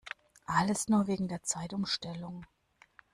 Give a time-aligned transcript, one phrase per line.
[0.47, 2.47] Alles nur wegen der Zeitumstellung!